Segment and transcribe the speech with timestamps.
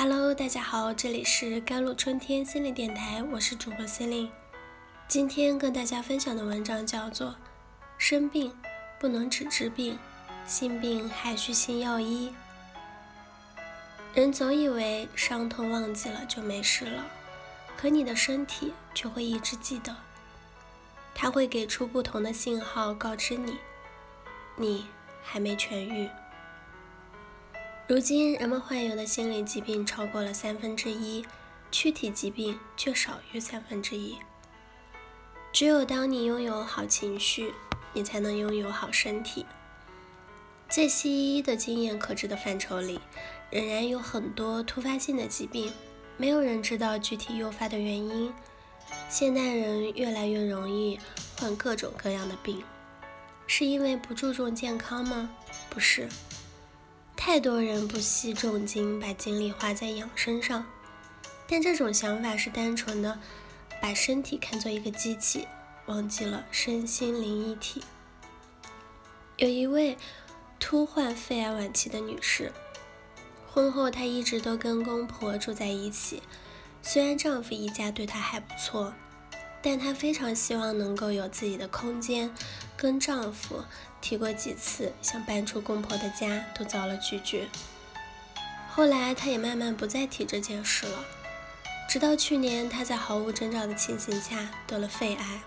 [0.00, 4.30] Hello，大家好，这里是甘露春天心理电台，我是主播心灵。
[5.08, 7.30] 今天跟大家分享的文章叫做
[7.98, 8.56] 《生病
[9.00, 9.98] 不能只治病，
[10.46, 12.32] 心病还需心药医》。
[14.14, 17.04] 人总以为伤痛忘记了就没事了，
[17.76, 19.96] 可你的身体却会一直记得，
[21.12, 23.58] 它会给出不同的信号告知你，
[24.54, 24.86] 你
[25.24, 26.08] 还没痊愈。
[27.88, 31.24] 如今，人们患有的心理疾病超过了三分之一，
[31.70, 34.18] 躯体疾病却少于三分之一。
[35.54, 37.54] 只有当你拥有好情绪，
[37.94, 39.46] 你才能拥有好身体。
[40.68, 43.00] 在西医的经验可知的范畴里，
[43.50, 45.72] 仍然有很多突发性的疾病，
[46.18, 48.30] 没有人知道具体诱发的原因。
[49.08, 51.00] 现代人越来越容易
[51.40, 52.62] 患各种各样的病，
[53.46, 55.30] 是因为不注重健康吗？
[55.70, 56.06] 不是。
[57.28, 60.64] 太多人不惜重金把精力花在养生上，
[61.46, 63.20] 但这种想法是单纯的
[63.82, 65.46] 把身体看作一个机器，
[65.84, 67.84] 忘记了身心灵一体。
[69.36, 69.98] 有一位
[70.58, 72.50] 突患肺癌晚期的女士，
[73.46, 76.22] 婚后她一直都跟公婆住在一起，
[76.80, 78.94] 虽然丈夫一家对她还不错。
[79.60, 82.32] 但她非常希望能够有自己的空间，
[82.78, 83.64] 跟丈夫
[84.00, 87.48] 提过几次想搬出公婆的家，都遭了拒绝。
[88.70, 91.04] 后来她也慢慢不再提这件事了，
[91.88, 95.40] 直到去年，她在毫无征兆的情形下得了肺癌，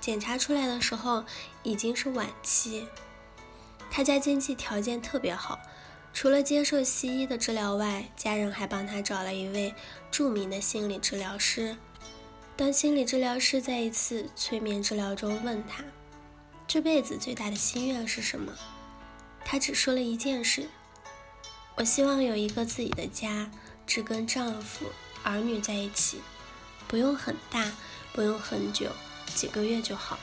[0.00, 1.24] 检查出来的时候
[1.64, 2.86] 已经是晚期。
[3.90, 5.58] 她家经济条件特别好，
[6.14, 9.74] 除了接受西医的治疗外，家人还帮她找了一位
[10.12, 11.76] 著名的心理治疗师。
[12.56, 15.82] 当心理治疗师在一次催眠治疗中问他
[16.72, 18.52] 这辈子最大的心愿是什么，
[19.44, 20.68] 他只说了一件事
[21.74, 23.50] ：“我希望有一个自己的家，
[23.88, 24.86] 只跟丈夫、
[25.24, 26.20] 儿女在一起，
[26.86, 27.72] 不用很大，
[28.12, 28.92] 不用很久，
[29.34, 30.16] 几个月就好。”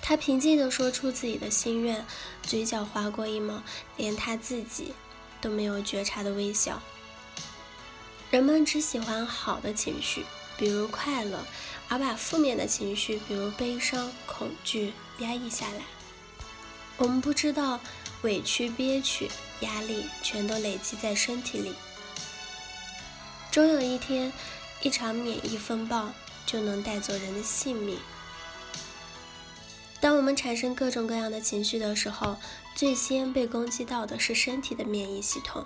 [0.00, 2.06] 他平静地说出自己的心愿，
[2.44, 3.60] 嘴角划过一抹
[3.96, 4.94] 连他自己
[5.40, 6.80] 都没有觉察的微笑。
[8.30, 10.24] 人们只喜欢好的情绪。
[10.56, 11.44] 比如快乐，
[11.88, 15.82] 而把负面的情绪，比如悲伤、恐惧压抑下来。
[16.96, 17.80] 我们不知道，
[18.22, 19.28] 委屈、憋屈、
[19.60, 21.74] 压力全都累积在身体里。
[23.50, 24.32] 终有一天，
[24.82, 26.12] 一场免疫风暴
[26.46, 27.98] 就能带走人的性命。
[30.00, 32.36] 当我们产生各种各样的情绪的时候，
[32.74, 35.64] 最先被攻击到的是身体的免疫系统。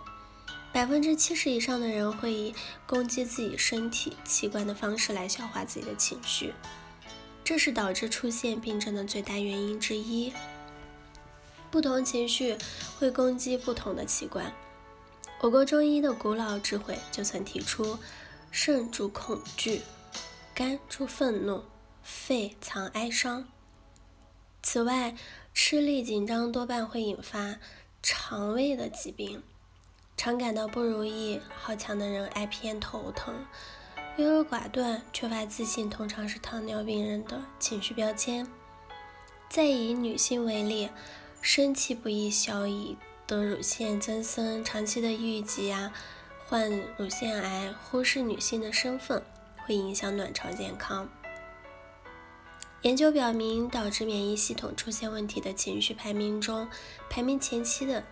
[0.78, 2.54] 百分之七十以上的人会以
[2.86, 6.54] 攻击自己身体器官的方式来消化自己的情绪，
[7.42, 10.32] 这是导致出现病症的最大原因之一。
[11.68, 12.56] 不同情绪
[12.96, 14.54] 会攻击不同的器官。
[15.40, 17.98] 我国中医的古老智慧就曾提出：
[18.52, 19.82] 肾主恐惧，
[20.54, 21.64] 肝主愤怒，
[22.04, 23.48] 肺藏哀伤。
[24.62, 25.16] 此外，
[25.52, 27.56] 吃力紧张多半会引发
[28.00, 29.42] 肠胃的疾病。
[30.18, 33.46] 常感到不如意、好强的人爱偏头疼，
[34.16, 38.44] 优柔寡断、缺乏自信，通常是糖尿病人的情绪标签。
[39.48, 40.90] 再以女性为例，
[41.40, 45.92] 生气不易消以得乳腺增生，长期的郁积啊，
[46.48, 49.22] 患乳腺癌，忽视女性的身份，
[49.64, 51.08] 会影响卵巢健康。
[52.82, 56.68] 研究表明，导致免疫系统出现问题的情绪排名中，
[57.08, 58.02] 排名前期的。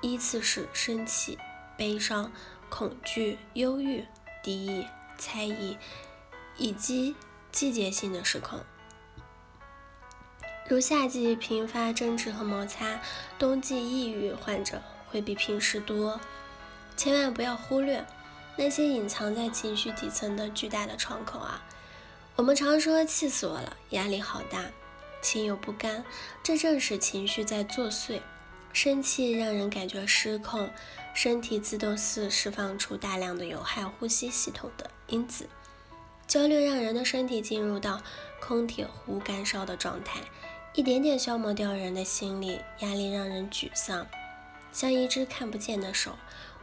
[0.00, 1.38] 依次是生气、
[1.76, 2.32] 悲伤、
[2.68, 4.04] 恐惧、忧郁、
[4.42, 4.86] 敌意、
[5.18, 5.76] 猜疑，
[6.56, 7.14] 以及
[7.52, 8.60] 季节性的失控。
[10.68, 13.00] 如夏季频发争执和摩擦，
[13.38, 16.20] 冬季抑郁患者会比平时多。
[16.96, 18.06] 千万不要忽略
[18.56, 21.64] 那些隐藏在情绪底层的巨大的窗口啊！
[22.36, 24.64] 我们常说气死我了，压力好大，
[25.22, 26.04] 心有不甘，
[26.42, 28.20] 这正是情绪在作祟。
[28.72, 30.70] 生气让人感觉失控，
[31.12, 35.48] 身体自动释释放出大量的有害呼吸系统的因子。
[36.26, 38.00] 焦虑让人的身体进入到
[38.40, 40.20] 空铁壶干烧的状态，
[40.74, 42.60] 一点点消磨掉人的心力。
[42.78, 44.06] 压力让人沮丧，
[44.72, 46.12] 像一只看不见的手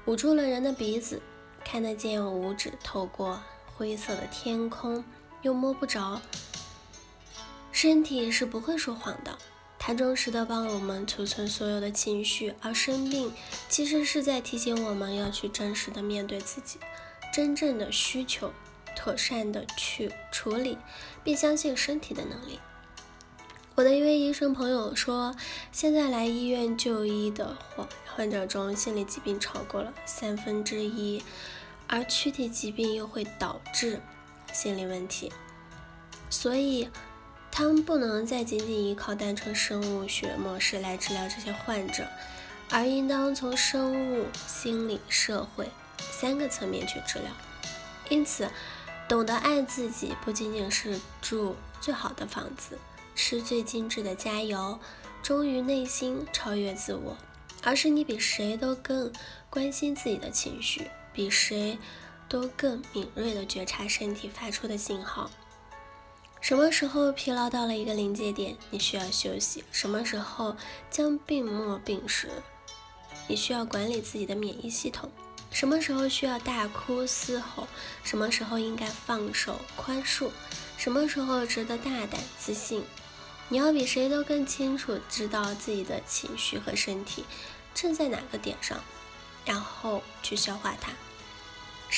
[0.05, 1.21] 捂住了人的鼻子，
[1.65, 3.43] 看得见五指透过
[3.75, 5.03] 灰色的天空，
[5.41, 6.21] 又摸不着。
[7.73, 9.37] 身体是不会说谎的。
[9.87, 13.31] 它忠实的帮我们储存所有的情绪，而生病
[13.69, 16.77] 其实是在提醒我们要去真实的面对自己
[17.31, 18.51] 真正的需求，
[18.97, 20.77] 妥善的去处理，
[21.23, 22.59] 并相信身体的能力。
[23.75, 25.33] 我的一位医生朋友说，
[25.71, 31.23] 现在来医院就医的患患者中，心理疾病超过了三分之一，
[31.87, 34.01] 而躯体疾病又会导致
[34.51, 35.31] 心理问题，
[36.29, 36.89] 所以
[37.57, 42.07] 他们不能再仅仅依靠单纯生物学模式来治疗这些患者，
[42.69, 45.67] 而应当从生物、心理、社会
[45.97, 47.31] 三个层面去治疗。
[48.09, 48.47] 因此，
[49.09, 52.77] 懂得爱自己，不仅仅是住最好的房子。
[53.15, 54.77] 吃最精致的佳肴，
[55.23, 57.17] 忠于内心，超越自我，
[57.63, 59.11] 而是你比谁都更
[59.49, 61.79] 关心自己的情绪，比谁
[62.29, 65.31] 都更敏锐地觉察身体发出的信号。
[66.47, 70.55] 什么时候疲劳到了一个临界点，你需要休息；什么时候
[70.89, 72.29] 将病末病时，
[73.27, 75.09] 你需要管理自己的免疫系统；
[75.51, 77.67] 什么时候需要大哭嘶吼，
[78.01, 80.29] 什么时候应该放手宽恕，
[80.77, 82.81] 什么时候值得大胆自信。
[83.49, 87.25] 你要比谁都更清楚知道自己的情绪和身体
[87.75, 88.81] 正在哪个点上，
[89.43, 90.93] 然后去消化它。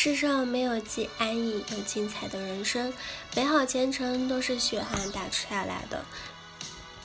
[0.02, 2.94] 世上没有既安逸又精彩的人生，
[3.36, 6.06] 美好前程都是血汗打出下来的。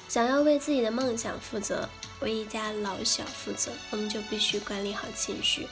[0.09, 1.89] 想要为自己的梦想负责，
[2.21, 5.67] 为一家老小负责，我们就必须管理好情绪，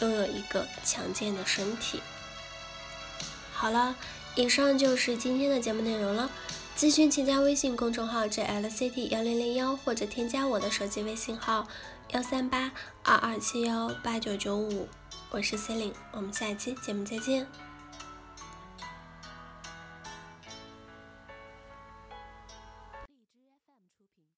[0.00, 2.00] 拥有一个强健的身体。
[3.52, 3.94] 好了，
[4.34, 6.30] 以上就是今天的节目内容了。
[6.76, 11.66] 咨询请加微信公众号 jlct 幺零零幺，或者添加我的手机微信号
[12.10, 12.72] 幺三八
[13.04, 14.88] 二二七幺八九九五，
[15.30, 17.46] 我是 c e l i n e 我们下期节目再见。